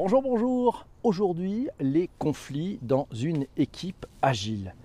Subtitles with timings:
[0.00, 0.86] Bonjour, bonjour.
[1.02, 4.76] Aujourd'hui, les conflits dans une équipe agile.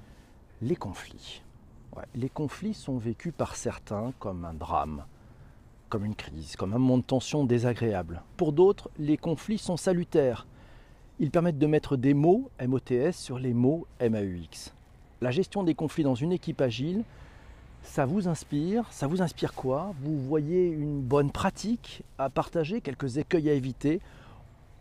[0.59, 1.43] Les conflits.
[2.15, 5.05] Les conflits sont vécus par certains comme un drame,
[5.89, 8.23] comme une crise, comme un moment de tension désagréable.
[8.37, 10.47] Pour d'autres, les conflits sont salutaires.
[11.19, 14.73] Ils permettent de mettre des mots MOTS sur les mots MAUX.
[15.21, 17.03] La gestion des conflits dans une équipe agile,
[17.83, 19.93] ça vous inspire Ça vous inspire quoi?
[20.01, 24.01] Vous voyez une bonne pratique à partager, quelques écueils à éviter?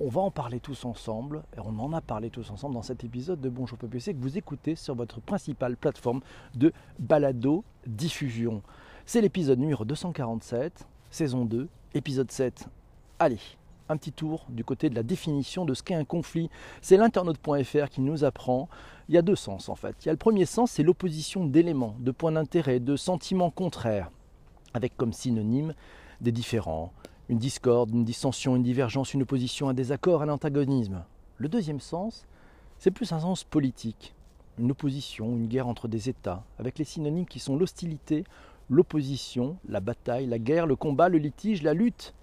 [0.03, 3.05] On va en parler tous ensemble, et on en a parlé tous ensemble dans cet
[3.05, 6.23] épisode de Bonjour PPC que vous écoutez sur votre principale plateforme
[6.57, 8.63] de balado diffusion.
[9.07, 12.67] C'est l'épisode numéro 247, saison 2, épisode 7.
[13.21, 13.39] Allez,
[13.89, 16.51] un petit tour du côté de la définition de ce qu'est un conflit.
[16.81, 18.69] C'est l'internaute.fr qui nous apprend.
[19.09, 19.95] Il y a deux sens en fait.
[20.03, 24.11] Il y a le premier sens, c'est l'opposition d'éléments, de points d'intérêt, de sentiments contraires,
[24.75, 25.75] avec comme synonyme
[26.21, 26.93] des différents,
[27.29, 31.05] une discorde, une dissension, une divergence, une opposition, un désaccord, un antagonisme.
[31.39, 32.27] Le deuxième sens,
[32.79, 34.15] c'est plus un sens politique,
[34.59, 38.25] une opposition, une guerre entre des États, avec les synonymes qui sont l'hostilité,
[38.69, 42.15] l'opposition, la bataille, la guerre, le combat, le litige, la lutte.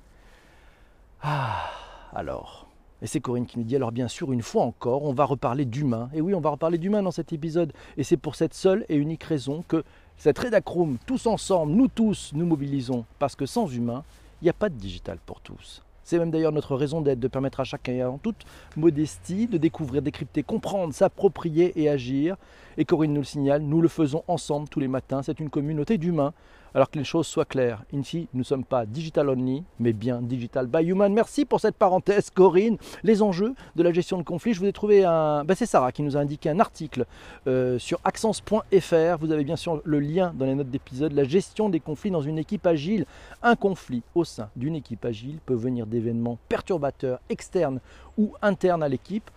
[1.22, 1.70] Ah,
[2.14, 2.68] alors.
[3.02, 5.66] Et c'est Corinne qui nous dit alors bien sûr, une fois encore, on va reparler
[5.66, 6.10] d'humain.
[6.14, 7.72] Et oui, on va reparler d'humain dans cet épisode.
[7.98, 9.84] Et c'est pour cette seule et unique raison que
[10.18, 13.06] cette Redacroom, tous ensemble, nous tous, nous mobilisons.
[13.20, 14.04] Parce que sans humain,
[14.42, 15.84] il n'y a pas de digital pour tous.
[16.04, 18.44] C'est même d'ailleurs notre raison d'être, de permettre à chacun, en toute
[18.76, 22.36] modestie, de découvrir, décrypter, comprendre, s'approprier et agir.
[22.78, 25.22] Et Corinne nous le signale, nous le faisons ensemble tous les matins.
[25.22, 26.34] C'est une communauté d'humains
[26.74, 27.84] alors que les choses soient claires.
[27.94, 31.14] Ici, nous ne sommes pas digital only, mais bien digital by human.
[31.14, 32.78] Merci pour cette parenthèse, Corinne.
[33.04, 35.44] Les enjeux de la gestion de conflits, je vous ai trouvé un.
[35.44, 37.06] Ben, c'est Sarah qui nous a indiqué un article
[37.48, 39.18] euh, sur accence.fr.
[39.20, 41.14] Vous avez bien sûr le lien dans les notes d'épisode.
[41.14, 43.06] La gestion des conflits dans une équipe agile.
[43.42, 47.80] Un conflit au sein d'une équipe agile peut venir d'événements perturbateurs externes
[48.18, 49.30] ou internes à l'équipe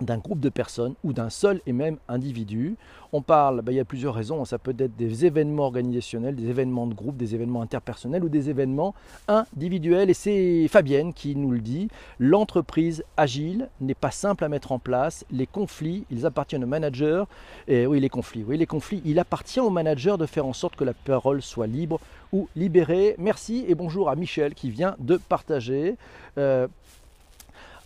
[0.00, 2.76] d'un groupe de personnes ou d'un seul et même individu.
[3.12, 6.48] On parle, ben, il y a plusieurs raisons, ça peut être des événements organisationnels, des
[6.48, 8.94] événements de groupe, des événements interpersonnels ou des événements
[9.26, 10.10] individuels.
[10.10, 11.88] Et c'est Fabienne qui nous le dit,
[12.20, 17.26] l'entreprise agile n'est pas simple à mettre en place, les conflits, ils appartiennent au manager.
[17.66, 20.76] Et oui, les conflits, oui, les conflits, il appartient au manager de faire en sorte
[20.76, 22.00] que la parole soit libre
[22.32, 23.16] ou libérée.
[23.18, 25.96] Merci et bonjour à Michel qui vient de partager.
[26.38, 26.68] Euh,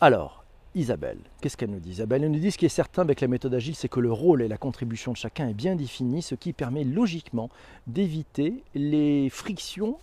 [0.00, 0.44] alors,
[0.74, 1.18] Isabelle.
[1.40, 3.54] Qu'est-ce qu'elle nous dit Isabelle elle nous dit ce qui est certain avec la méthode
[3.54, 6.52] agile, c'est que le rôle et la contribution de chacun est bien défini, ce qui
[6.52, 7.50] permet logiquement
[7.86, 9.98] d'éviter les frictions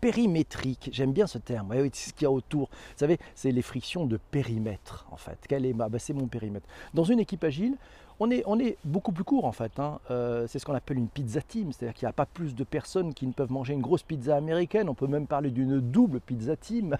[0.00, 0.90] périmétriques.
[0.92, 2.68] J'aime bien ce terme, oui, c'est ce qu'il y a autour.
[2.70, 5.38] Vous savez, c'est les frictions de périmètre, en fait.
[5.48, 6.66] Quel est ma bah, C'est mon périmètre.
[6.92, 7.76] Dans une équipe agile,
[8.18, 9.78] on est, on est beaucoup plus court, en fait.
[9.78, 10.00] Hein.
[10.10, 12.64] Euh, c'est ce qu'on appelle une pizza team, c'est-à-dire qu'il n'y a pas plus de
[12.64, 14.88] personnes qui ne peuvent manger une grosse pizza américaine.
[14.88, 16.96] On peut même parler d'une double pizza team.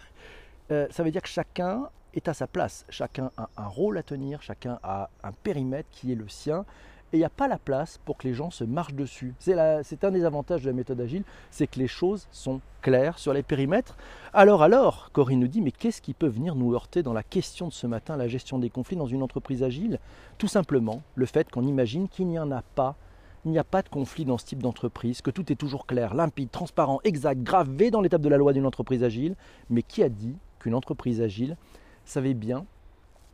[0.71, 2.84] Euh, ça veut dire que chacun est à sa place.
[2.89, 6.65] Chacun a un rôle à tenir, chacun a un périmètre qui est le sien.
[7.12, 9.34] Et il n'y a pas la place pour que les gens se marchent dessus.
[9.39, 13.34] C'est un des avantages de la méthode agile, c'est que les choses sont claires sur
[13.34, 13.99] les périmètres.
[14.33, 17.69] Alors, alors, Corinne nous dit, mais qu'est-ce qui peut venir nous heurter dans la question
[17.69, 19.99] de ce matin, la gestion des conflits dans une entreprise agile?
[20.39, 22.97] Tout simplement le fait qu'on imagine qu'il n'y en a pas
[23.44, 26.15] il n'y a pas de conflit dans ce type d'entreprise, que tout est toujours clair,
[26.15, 29.34] limpide, transparent, exact, gravé dans l'étape de la loi d'une entreprise agile.
[29.69, 31.56] Mais qui a dit qu'une entreprise agile
[32.05, 32.65] savait bien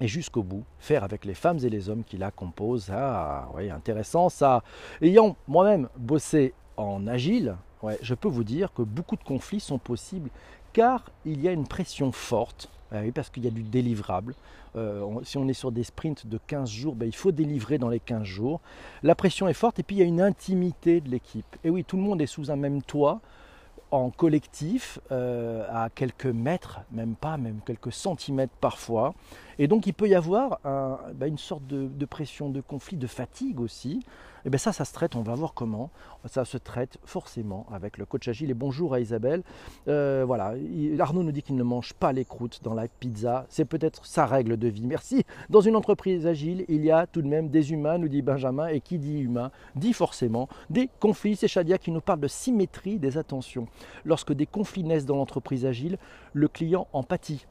[0.01, 2.91] et jusqu'au bout faire avec les femmes et les hommes qui la composent.
[2.93, 4.62] Ah, oui, intéressant ça.
[5.01, 9.78] Ayant moi-même bossé en agile, ouais, je peux vous dire que beaucoup de conflits sont
[9.78, 10.31] possibles
[10.73, 14.34] car il y a une pression forte, ah parce qu'il y a du délivrable.
[14.77, 17.89] Euh, si on est sur des sprints de 15 jours, ben, il faut délivrer dans
[17.89, 18.61] les 15 jours.
[19.03, 21.57] La pression est forte et puis il y a une intimité de l'équipe.
[21.65, 23.21] Et oui, tout le monde est sous un même toit
[23.91, 29.15] en collectif euh, à quelques mètres, même pas, même quelques centimètres parfois.
[29.59, 33.61] Et donc il peut y avoir bah, une sorte de, pression, de conflit, de fatigue
[33.61, 34.01] aussi.
[34.45, 35.91] Et bien ça, ça se traite, on va voir comment.
[36.27, 38.51] Ça se traite forcément avec le coach agile.
[38.51, 39.43] Et bonjour à Isabelle.
[39.89, 40.55] Euh, voilà,
[41.01, 43.47] Arnaud nous dit qu'il ne mange pas les croûtes dans la pizza.
[43.49, 44.87] C'est peut-être sa règle de vie.
[44.87, 45.25] Merci.
[45.51, 48.69] Dans une entreprise agile, il y a tout de même des humains, nous dit Benjamin.
[48.69, 51.37] Et qui dit humain dit forcément des conflits.
[51.37, 53.66] C'est Shadia qui nous parle de symétrie des attentions.
[54.04, 55.99] Lorsque des conflits naissent dans l'entreprise agile,
[56.33, 57.45] le client empathie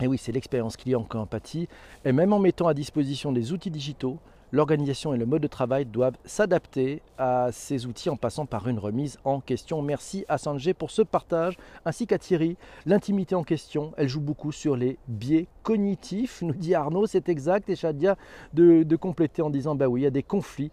[0.00, 1.68] et oui, c'est l'expérience client empathie.
[2.04, 4.18] Et même en mettant à disposition des outils digitaux,
[4.50, 8.78] l'organisation et le mode de travail doivent s'adapter à ces outils en passant par une
[8.78, 9.82] remise en question.
[9.82, 12.56] Merci à Sanjay pour ce partage, ainsi qu'à Thierry.
[12.86, 17.68] L'intimité en question, elle joue beaucoup sur les biais cognitifs, nous dit Arnaud, c'est exact.
[17.68, 18.16] Et Shadia
[18.52, 20.70] de, de compléter en disant, bah oui, il y a des conflits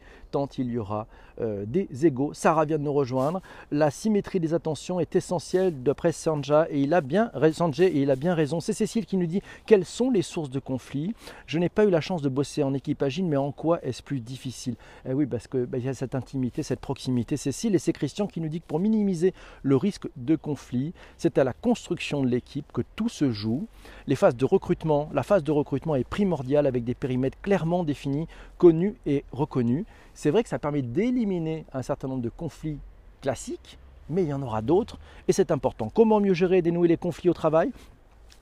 [0.57, 1.07] il y aura
[1.39, 2.33] euh, des égaux.
[2.33, 3.41] Sarah vient de nous rejoindre.
[3.71, 8.11] La symétrie des attentions est essentielle d'après Sanja et il a bien, Sanjay, et il
[8.11, 8.59] a bien raison.
[8.59, 11.13] C'est Cécile qui nous dit quelles sont les sources de conflits?
[11.47, 14.03] Je n'ai pas eu la chance de bosser en équipe agile, mais en quoi est-ce
[14.03, 14.75] plus difficile?
[15.07, 17.37] Eh Oui, parce qu'il bah, y a cette intimité, cette proximité.
[17.37, 19.33] Cécile et c'est Christian qui nous dit que pour minimiser
[19.63, 23.67] le risque de conflit, c'est à la construction de l'équipe que tout se joue.
[24.07, 28.27] Les phases de recrutement, la phase de recrutement est primordiale avec des périmètres clairement définis,
[28.57, 29.85] connus et reconnus.
[30.13, 32.79] C'est vrai que ça permet d'éliminer un certain nombre de conflits
[33.21, 33.77] classiques,
[34.09, 35.89] mais il y en aura d'autres et c'est important.
[35.93, 37.71] Comment mieux gérer et dénouer les conflits au travail?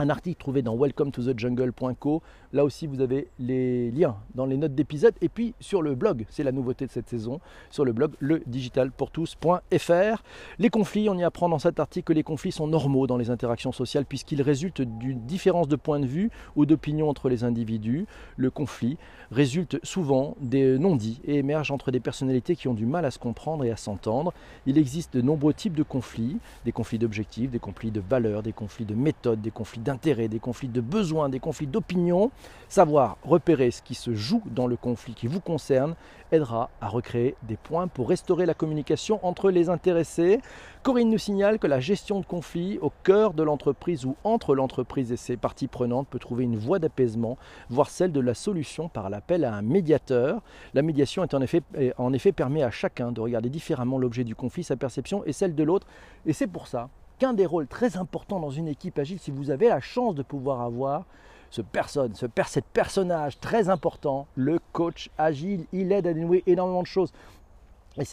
[0.01, 2.23] Un article trouvé dans welcome to the jungle.co.
[2.53, 5.13] Là aussi, vous avez les liens dans les notes d'épisode.
[5.19, 10.23] Et puis sur le blog, c'est la nouveauté de cette saison, sur le blog ledigitalpourtous.fr.
[10.57, 13.29] Les conflits, on y apprend dans cet article que les conflits sont normaux dans les
[13.29, 18.05] interactions sociales puisqu'ils résultent d'une différence de point de vue ou d'opinion entre les individus.
[18.37, 18.97] Le conflit
[19.31, 23.19] résulte souvent des non-dits et émerge entre des personnalités qui ont du mal à se
[23.19, 24.33] comprendre et à s'entendre.
[24.65, 28.53] Il existe de nombreux types de conflits, des conflits d'objectifs, des conflits de valeurs, des
[28.53, 32.29] conflits de méthodes, des conflits d'intérêts, des conflits de besoins, des conflits d'opinion,
[32.67, 35.95] savoir repérer ce qui se joue dans le conflit qui vous concerne
[36.31, 40.41] aidera à recréer des points pour restaurer la communication entre les intéressés.
[40.83, 45.11] Corinne nous signale que la gestion de conflits au cœur de l'entreprise ou entre l'entreprise
[45.11, 47.39] et ses parties prenantes peut trouver une voie d'apaisement,
[47.71, 50.43] voire celle de la solution par l'appel à un médiateur.
[50.75, 51.63] La médiation est en effet,
[51.97, 55.55] en effet permet à chacun de regarder différemment l'objet du conflit, sa perception et celle
[55.55, 55.87] de l'autre.
[56.27, 56.89] Et c'est pour ça
[57.33, 60.61] des rôles très importants dans une équipe agile, si vous avez la chance de pouvoir
[60.61, 61.05] avoir
[61.51, 66.81] ce personne, ce cet personnage très important, le coach agile, il aide à dénouer énormément
[66.81, 67.11] de choses.
[67.97, 68.05] Et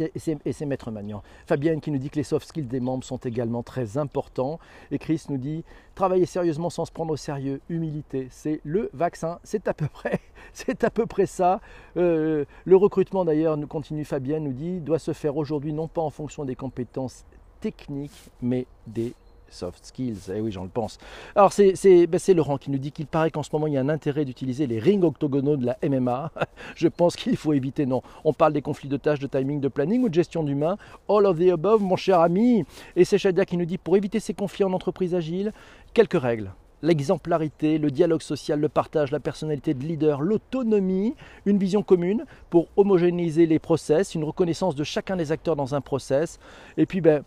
[0.53, 1.23] c'est Maître Magnan.
[1.47, 4.59] Fabienne qui nous dit que les soft skills des membres sont également très importants.
[4.91, 5.65] Et Chris nous dit
[5.95, 9.39] travailler sérieusement sans se prendre au sérieux, humilité, c'est le vaccin.
[9.45, 10.19] C'est à peu près,
[10.53, 11.61] c'est à peu près ça.
[11.97, 16.03] Euh, le recrutement d'ailleurs, nous continue Fabienne, nous dit doit se faire aujourd'hui non pas
[16.03, 17.25] en fonction des compétences
[17.61, 19.15] techniques, mais des
[19.49, 20.33] soft skills.
[20.35, 20.99] Eh oui, j'en le pense.
[21.35, 23.81] Alors, ben, c'est Laurent qui nous dit qu'il paraît qu'en ce moment, il y a
[23.81, 26.31] un intérêt d'utiliser les rings octogonaux de la MMA.
[26.75, 28.03] Je pense qu'il faut éviter, non.
[28.25, 30.77] On parle des conflits de tâches, de timing, de planning ou de gestion d'humain.
[31.09, 32.65] All of the above, mon cher ami.
[32.97, 35.53] Et c'est Shadia qui nous dit pour éviter ces conflits en entreprise agile,
[35.95, 36.53] quelques règles
[36.83, 41.15] l'exemplarité, le dialogue social, le partage, la personnalité de leader, l'autonomie,
[41.47, 45.81] une vision commune pour homogénéiser les process, une reconnaissance de chacun des acteurs dans un
[45.81, 46.39] process,
[46.77, 47.25] et puis ben,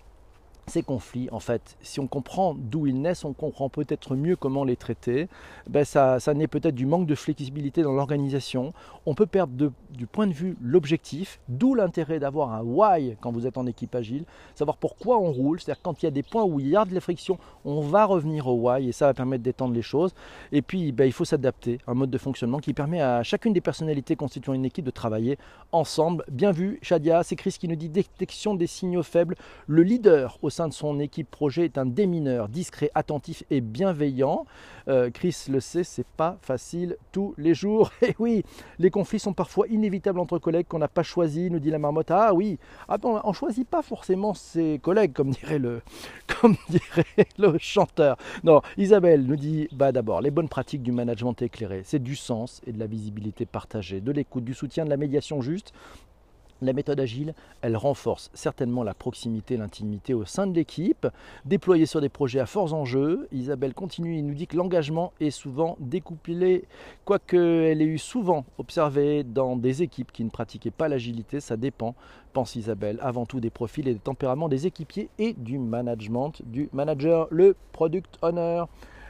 [0.70, 4.64] ces conflits, en fait, si on comprend d'où ils naissent, on comprend peut-être mieux comment
[4.64, 5.28] les traiter.
[5.70, 8.74] Ben ça, ça naît peut-être du manque de flexibilité dans l'organisation.
[9.06, 13.46] On peut perdre du point de vue l'objectif, d'où l'intérêt d'avoir un why quand vous
[13.46, 14.24] êtes en équipe agile,
[14.56, 15.60] savoir pourquoi on roule.
[15.60, 17.02] C'est-à-dire quand il y a des points où il y a de la
[17.66, 20.14] on va revenir au why et ça va permettre d'étendre les choses.
[20.52, 23.54] Et puis, ben, il faut s'adapter à un mode de fonctionnement qui permet à chacune
[23.54, 25.38] des personnalités constituant une équipe de travailler
[25.72, 26.24] ensemble.
[26.30, 29.36] Bien vu, Shadia, c'est Chris qui nous dit détection des signaux faibles.
[29.68, 34.46] Le leader au sein de son équipe projet est un démineur, discret, attentif et bienveillant.
[34.88, 37.92] Euh, Chris le sait, c'est pas facile tous les jours.
[38.02, 38.44] Et oui,
[38.80, 42.12] les conflits sont parfois inévitables entre collègues qu'on n'a pas choisi, nous dit la marmotte.
[42.12, 42.58] Ah oui,
[42.88, 45.82] attends, on choisit pas forcément ses collègues, comme dirait le,
[46.42, 48.18] comme dirait le chanteur.
[48.44, 52.62] Non, Isabelle nous dit bah d'abord les bonnes pratiques du management éclairé, c'est du sens
[52.66, 55.74] et de la visibilité partagée, de l'écoute, du soutien, de la médiation juste,
[56.62, 61.08] la méthode agile, elle renforce certainement la proximité, l'intimité au sein de l'équipe,
[61.46, 63.28] déployée sur des projets à forts enjeux.
[63.32, 66.66] Isabelle continue et nous dit que l'engagement est souvent découplé,
[67.06, 71.58] quoique elle ait eu souvent observé dans des équipes qui ne pratiquaient pas l'agilité, ça
[71.58, 71.96] dépend,
[72.34, 76.70] pense Isabelle, avant tout des profils et des tempéraments des équipiers et du management, du
[76.74, 78.64] manager, le product owner.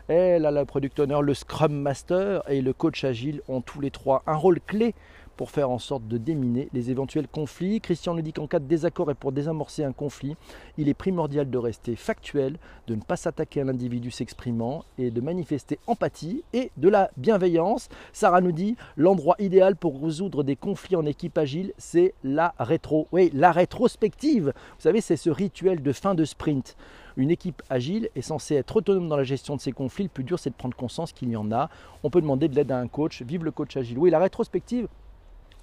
[0.07, 3.91] Elle a le product owner, le scrum master et le coach agile ont tous les
[3.91, 4.95] trois un rôle clé
[5.39, 7.79] pour faire en sorte de déminer les éventuels conflits.
[7.79, 10.35] Christian nous dit qu'en cas de désaccord et pour désamorcer un conflit,
[10.77, 15.21] il est primordial de rester factuel, de ne pas s'attaquer à l'individu s'exprimant et de
[15.21, 17.87] manifester empathie et de la bienveillance.
[18.11, 23.07] Sarah nous dit l'endroit idéal pour résoudre des conflits en équipe agile, c'est la rétro.
[23.13, 24.47] Oui, la rétrospective.
[24.47, 26.75] Vous savez, c'est ce rituel de fin de sprint.
[27.15, 30.03] Une équipe agile est censée être autonome dans la gestion de ses conflits.
[30.03, 31.69] Le plus dur, c'est de prendre conscience qu'il y en a.
[32.03, 33.21] On peut demander de l'aide à un coach.
[33.21, 33.97] Vive le coach agile.
[33.97, 34.89] Oui, la rétrospective,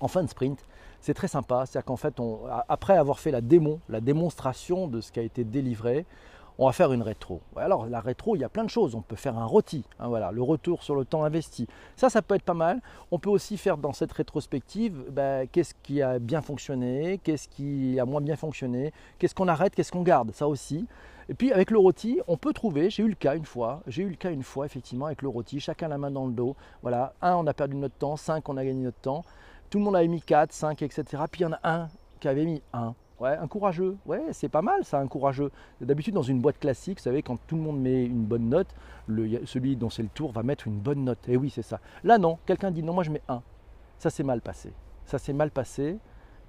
[0.00, 0.64] en fin de sprint.
[1.00, 2.14] C'est très sympa, c'est-à-dire qu'en fait,
[2.68, 6.06] après avoir fait la démon, la démonstration de ce qui a été délivré,
[6.58, 7.40] on va faire une rétro.
[7.56, 8.94] Alors la rétro, il y a plein de choses.
[8.94, 11.66] On peut faire un rôti, hein, voilà, le retour sur le temps investi.
[11.96, 12.80] Ça, ça peut être pas mal.
[13.10, 18.00] On peut aussi faire dans cette rétrospective, ben, qu'est-ce qui a bien fonctionné, qu'est-ce qui
[18.00, 20.86] a moins bien fonctionné, qu'est-ce qu'on arrête, qu'est-ce qu'on garde, ça aussi.
[21.28, 24.04] Et puis avec le rôti, on peut trouver, j'ai eu le cas une fois, j'ai
[24.04, 26.54] eu le cas une fois effectivement avec le rôti, chacun la main dans le dos.
[26.82, 29.24] Voilà, un, on a perdu notre temps, cinq, on a gagné notre temps
[29.70, 31.04] tout le monde avait mis 4, 5, etc.
[31.30, 31.88] Puis il y en a un
[32.20, 32.94] qui avait mis 1.
[33.18, 33.96] Ouais, un courageux.
[34.04, 35.50] Ouais, c'est pas mal ça, un courageux.
[35.80, 38.68] D'habitude, dans une boîte classique, vous savez, quand tout le monde met une bonne note,
[39.44, 41.26] celui dont c'est le tour va mettre une bonne note.
[41.28, 41.80] Et oui, c'est ça.
[42.04, 43.42] Là, non, quelqu'un dit non, moi je mets 1.
[43.98, 44.72] Ça s'est mal passé.
[45.06, 45.98] Ça s'est mal passé.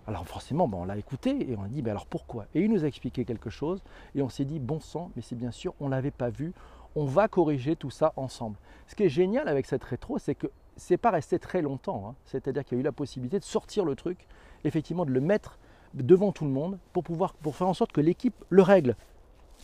[0.08, 2.46] Alors forcément, on l'a écouté et on a dit, mais alors pourquoi?
[2.54, 3.84] Et il nous a expliqué quelque chose
[4.16, 6.54] et on s'est dit, bon sang, mais c'est bien sûr, on ne l'avait pas vu,
[6.96, 8.58] on va corriger tout ça ensemble.
[8.88, 10.48] Ce qui est génial avec cette rétro, c'est que
[10.78, 12.04] c'est pas resté très longtemps.
[12.08, 12.16] Hein.
[12.26, 14.28] C'est-à-dire qu'il y a eu la possibilité de sortir le truc,
[14.64, 15.60] effectivement de le mettre
[15.94, 18.96] devant tout le monde pour pouvoir pour faire en sorte que l'équipe le règle.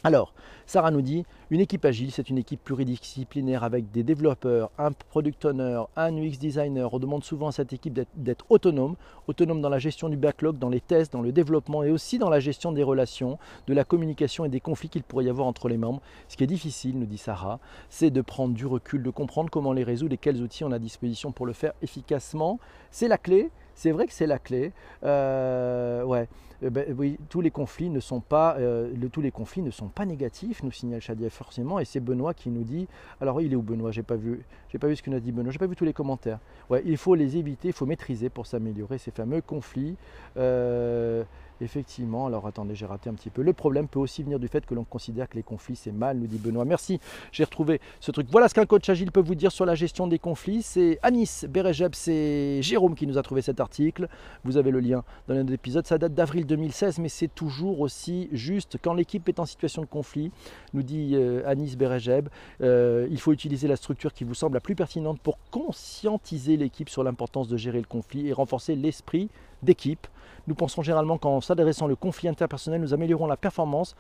[0.06, 0.34] Alors,
[0.66, 5.46] Sarah nous dit, une équipe agile, c'est une équipe pluridisciplinaire avec des développeurs, un product
[5.46, 6.94] owner, un UX designer.
[6.94, 8.96] On demande souvent à cette équipe d'être autonome,
[9.28, 12.30] autonome dans la gestion du backlog, dans les tests, dans le développement et aussi dans
[12.30, 15.70] la gestion des relations, de la communication et des conflits qu'il pourrait y avoir entre
[15.70, 16.02] les membres.
[16.28, 19.72] Ce qui est difficile, nous dit Sarah, c'est de prendre du recul, de comprendre comment
[19.72, 22.60] les résoudre et quels outils on a à disposition pour le faire efficacement.
[22.92, 23.52] C'est la clé.
[23.76, 24.72] C'est vrai que c'est la clé.
[25.04, 26.28] Euh, ouais.
[26.66, 29.32] Eh ben, oui, tous les conflits ne sont pas, euh, tous les
[29.72, 32.88] sont négatifs, nous signale Shadia forcément, et c'est Benoît qui nous dit.
[33.20, 33.92] Alors il est où Benoît?
[33.92, 35.76] J'ai pas vu, j'ai pas vu ce que nous a dit Benoît, j'ai pas vu
[35.76, 36.40] tous les commentaires.
[36.70, 39.98] Ouais, il faut les éviter, il faut maîtriser pour s'améliorer ces fameux conflits.
[40.38, 41.26] Euh,
[41.62, 43.42] Effectivement, alors attendez, j'ai raté un petit peu.
[43.42, 46.18] Le problème peut aussi venir du fait que l'on considère que les conflits c'est mal,
[46.18, 46.66] nous dit Benoît.
[46.66, 47.00] Merci,
[47.32, 48.28] j'ai retrouvé ce truc.
[48.32, 50.62] Voilà ce qu'un coach agile peut vous dire sur la gestion des conflits.
[50.62, 54.08] C'est Anis Berejeb, c'est Jérôme qui nous a trouvé cet article.
[54.44, 55.86] Vous avez le lien dans un épisode.
[55.86, 58.78] Ça date d'avril 2016, mais c'est toujours aussi juste.
[58.82, 60.32] Quand l'équipe est en situation de conflit,
[60.74, 62.30] nous dit euh, Anis Berejeb,
[62.62, 66.90] euh, il faut utiliser la structure qui vous semble la plus pertinente pour conscientiser l'équipe
[66.90, 69.30] sur l'importance de gérer le conflit et renforcer l'esprit
[69.62, 70.08] d'équipe.
[70.48, 73.96] Nous pensons généralement qu'en s'adressant le conflit interpersonnel, nous améliorons la performance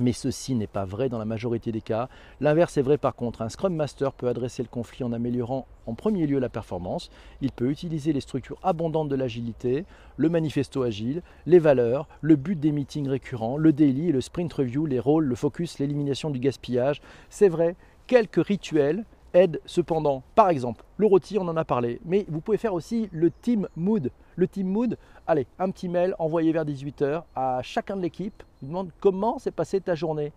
[0.00, 2.08] mais ceci n'est pas vrai dans la majorité des cas.
[2.40, 3.42] L'inverse est vrai par contre.
[3.42, 7.10] Un Scrum Master peut adresser le conflit en améliorant en premier lieu la performance.
[7.40, 9.84] Il peut utiliser les structures abondantes de l'agilité,
[10.16, 14.86] le manifesto agile, les valeurs, le but des meetings récurrents, le daily le sprint review,
[14.86, 17.02] les rôles, le focus, l'élimination du gaspillage.
[17.28, 17.76] C'est vrai,
[18.06, 20.22] quelques rituels aide cependant.
[20.34, 23.68] Par exemple, le rôti, on en a parlé, mais vous pouvez faire aussi le team
[23.76, 24.10] mood.
[24.36, 24.96] Le team mood,
[25.30, 29.52] allez, un petit mail envoyé vers 18h à chacun de l'équipe, vous demande comment s'est
[29.52, 30.32] passée ta journée.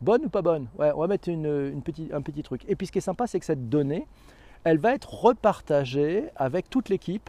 [0.00, 0.66] Bonne ou pas bonne?
[0.78, 2.64] Ouais, on va mettre un petit truc.
[2.66, 4.06] Et puis ce qui est sympa, c'est que cette donnée,
[4.64, 7.28] elle va être repartagée avec toute l'équipe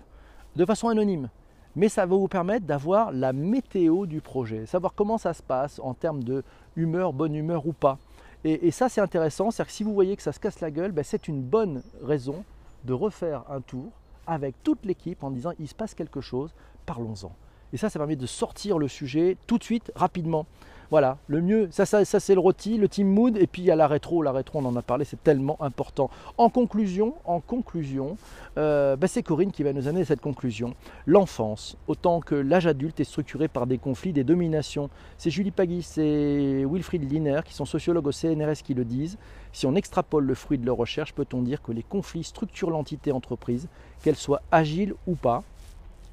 [0.56, 1.28] de façon anonyme.
[1.76, 5.82] Mais ça va vous permettre d'avoir la météo du projet, savoir comment ça se passe
[5.84, 6.44] en termes de
[6.78, 7.98] humeur, bonne humeur ou pas.
[8.46, 9.52] Et, ça, c'est intéressant.
[9.52, 11.84] C'est-à-dire que si vous voyez que ça se casse la gueule, ben, c'est une bonne
[12.02, 12.44] raison
[12.86, 13.92] de refaire un tour
[14.28, 16.54] avec toute l'équipe en disant il se passe quelque chose,
[16.92, 17.32] parlons-en.
[17.72, 20.46] Et ça, ça permet de sortir le sujet tout de suite, rapidement.
[20.90, 23.72] Voilà, le mieux, ça, ça, c'est le rôti, le team mood, et puis il y
[23.72, 24.22] a la rétro.
[24.22, 26.10] La rétro, on en a parlé, c'est tellement important.
[26.38, 28.18] En conclusion, en conclusion,
[28.58, 30.74] euh, bah, c'est Corinne qui va nous amener cette conclusion.
[31.06, 34.90] L'enfance, autant que l'âge adulte, est structuré par des conflits, des dominations.
[35.18, 39.18] C'est Julie Pagui, c'est Wilfried Liner, qui sont sociologues au CNRS, qui le disent.
[39.54, 43.14] Si on extrapole le fruit de leur recherche, peut-on dire que les conflits structurent l'entité
[43.14, 43.70] entreprise,
[44.04, 45.42] qu'elle soit agile ou pas?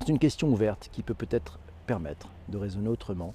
[0.01, 3.35] C'est une question ouverte qui peut peut-être permettre de raisonner autrement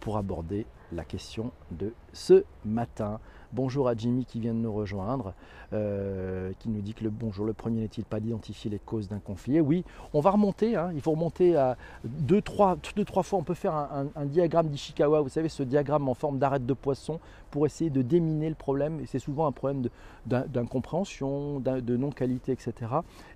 [0.00, 3.20] pour aborder la question de ce matin.
[3.52, 5.34] Bonjour à Jimmy qui vient de nous rejoindre,
[5.72, 9.18] euh, qui nous dit que le bonjour, le premier n'est-il pas d'identifier les causes d'un
[9.18, 9.60] conflit?
[9.60, 10.92] Oui, on va remonter, hein.
[10.94, 15.20] il faut remonter à deux trois, deux, trois fois, on peut faire un, diagramme d'Ishikawa,
[15.20, 17.18] vous savez, ce diagramme en forme d'arête de poisson
[17.50, 19.82] pour essayer de déminer le problème, et c'est souvent un problème
[20.26, 22.72] d'incompréhension, de non-qualité, etc.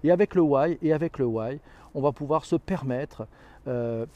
[0.04, 1.58] Et avec le why, et avec le why,
[1.94, 3.26] on va pouvoir se permettre...
[3.66, 4.06] Euh,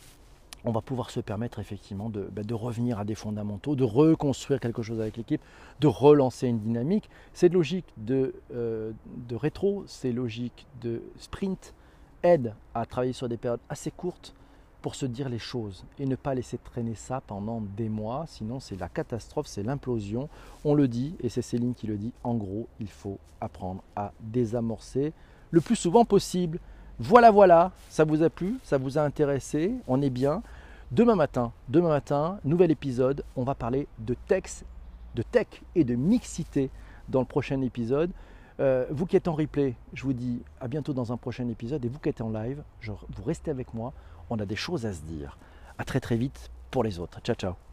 [0.65, 4.83] on va pouvoir se permettre effectivement bah, de, revenir à des fondamentaux, de reconstruire quelque
[4.83, 5.41] chose avec l'équipe,
[5.81, 7.09] de relancer une dynamique.
[7.33, 8.93] C'est logique de, euh,
[9.31, 11.75] rétro, c'est logique de sprint,
[12.23, 14.35] aide à travailler sur des périodes assez courtes
[14.83, 18.61] pour se dire les choses et ne pas laisser traîner ça pendant des mois, sinon
[18.61, 20.29] c'est la catastrophe, c'est l'implosion.
[20.65, 24.13] On le dit, et c'est Céline qui le dit, en gros, il faut apprendre à
[24.21, 25.13] désamorcer
[25.51, 26.61] le plus souvent possible.
[27.01, 30.43] Voilà, voilà, ça vous a plu, ça vous a intéressé, on est bien.
[30.91, 34.17] Demain matin, demain matin, nouvel épisode, on va parler de
[35.15, 36.71] de tech et de mixité
[37.09, 38.11] dans le prochain épisode.
[38.61, 41.85] Euh, vous qui êtes en replay, je vous dis à bientôt dans un prochain épisode.
[41.85, 43.93] Et vous qui êtes en live, vous restez avec moi.
[44.31, 45.39] On a des choses à se dire.
[45.79, 47.21] À très très vite pour les autres.
[47.21, 47.68] Ciao ciao.